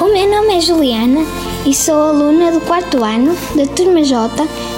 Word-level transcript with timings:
o 0.00 0.06
meu 0.06 0.26
nome 0.30 0.56
é 0.56 0.60
Juliana 0.62 1.20
e 1.66 1.74
sou 1.74 1.94
aluna 1.94 2.50
do 2.50 2.60
quarto 2.62 3.04
ano 3.04 3.36
da 3.54 3.66
Turma 3.66 4.02
J 4.02 4.30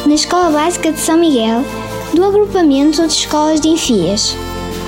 na 0.05 0.15
Escola 0.15 0.51
Básica 0.51 0.91
de 0.91 0.99
São 0.99 1.17
Miguel, 1.17 1.65
do 2.13 2.25
agrupamento 2.25 3.07
de 3.07 3.13
escolas 3.13 3.61
de 3.61 3.69
Enfias. 3.69 4.37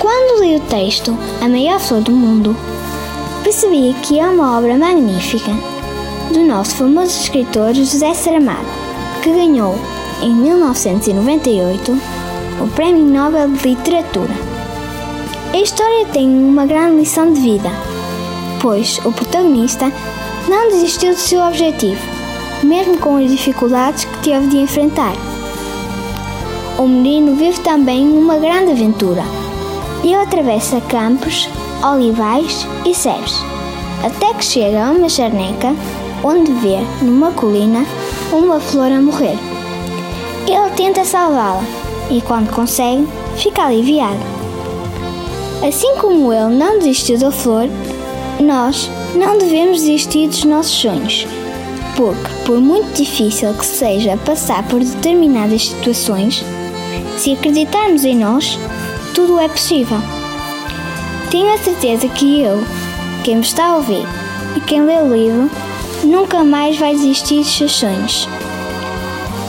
Quando 0.01 0.42
li 0.42 0.56
o 0.56 0.61
texto 0.61 1.16
A 1.41 1.48
Maior 1.48 1.78
Flor 1.78 2.01
do 2.01 2.11
Mundo, 2.11 2.56
percebi 3.45 3.95
que 4.02 4.19
é 4.19 4.28
uma 4.28 4.59
obra 4.59 4.77
magnífica 4.77 5.52
do 6.33 6.41
nosso 6.41 6.75
famoso 6.75 7.20
escritor 7.20 7.73
José 7.73 8.12
Saramago, 8.12 8.66
que 9.23 9.30
ganhou, 9.30 9.78
em 10.20 10.34
1998, 10.34 11.92
o 12.61 12.69
Prémio 12.75 13.05
Nobel 13.05 13.50
de 13.50 13.69
Literatura. 13.69 14.34
A 15.53 15.59
história 15.59 16.06
tem 16.06 16.27
uma 16.27 16.66
grande 16.66 16.97
lição 16.97 17.33
de 17.33 17.41
vida, 17.41 17.70
pois 18.61 18.98
o 19.05 19.12
protagonista 19.12 19.92
não 20.48 20.69
desistiu 20.69 21.12
do 21.12 21.19
seu 21.19 21.41
objetivo, 21.42 22.00
mesmo 22.62 22.98
com 22.98 23.17
as 23.17 23.31
dificuldades 23.31 24.05
que 24.05 24.19
teve 24.19 24.47
de 24.48 24.59
enfrentar. 24.59 25.12
O 26.78 26.87
menino 26.87 27.34
vive 27.37 27.61
também 27.61 28.06
uma 28.09 28.37
grande 28.37 28.72
aventura. 28.72 29.22
Ele 30.03 30.15
atravessa 30.15 30.81
campos, 30.83 31.48
olivais 31.83 32.67
e 32.84 32.95
céus, 32.95 33.42
até 34.05 34.34
que 34.34 34.45
chega 34.45 34.87
a 34.87 34.91
uma 34.91 35.09
charneca 35.09 35.75
onde 36.22 36.53
vê, 36.53 36.78
numa 37.03 37.31
colina, 37.33 37.87
uma 38.33 38.59
flor 38.59 38.91
a 38.91 39.00
morrer. 39.00 39.39
Ele 40.47 40.70
tenta 40.77 41.05
salvá-la 41.05 41.62
e, 42.11 42.20
quando 42.20 42.53
consegue, 42.53 43.06
fica 43.37 43.65
aliviado. 43.65 44.19
Assim 45.67 45.95
como 45.97 46.33
ele 46.33 46.55
não 46.55 46.78
desistiu 46.78 47.19
da 47.19 47.31
flor, 47.31 47.69
nós 48.41 48.91
não 49.15 49.39
devemos 49.39 49.79
desistir 49.81 50.29
dos 50.29 50.45
nossos 50.45 50.73
sonhos, 50.73 51.27
porque, 51.97 52.29
por 52.45 52.61
muito 52.61 52.93
difícil 52.97 53.55
que 53.55 53.65
seja 53.65 54.17
passar 54.17 54.67
por 54.69 54.81
determinadas 54.81 55.69
situações, 55.69 56.45
se 57.17 57.33
acreditarmos 57.33 58.05
em 58.05 58.17
nós, 58.17 58.59
tudo 59.15 59.39
é 59.39 59.48
possível. 59.48 59.98
Tenho 61.31 61.53
a 61.53 61.59
certeza 61.59 62.09
que 62.09 62.43
eu, 62.43 62.65
quem 63.23 63.37
me 63.37 63.43
está 63.43 63.67
a 63.67 63.77
ouvir 63.77 64.05
e 64.56 64.61
quem 64.61 64.84
lê 64.84 64.97
o 64.97 65.12
livro, 65.15 65.51
nunca 66.03 66.43
mais 66.43 66.77
vai 66.77 66.95
desistir 66.95 67.39
dos 67.39 67.56
seus 67.56 67.73
sonhos. 67.73 68.28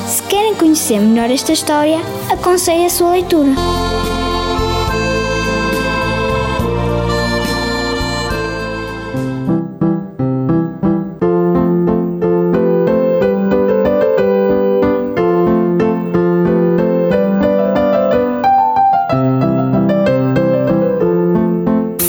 Se 0.07 0.21
querem 0.23 0.53
conhecer 0.55 0.99
melhor 0.99 1.31
esta 1.31 1.51
história, 1.51 1.99
aconselho 2.29 2.85
a 2.85 2.89
sua 2.89 3.11
leitura. 3.11 3.51